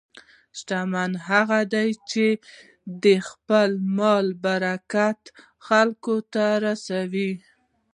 [0.57, 2.25] شتمن هغه دی چې
[3.03, 5.19] د خپل مال برکت
[5.67, 7.31] خلکو ته رسوي.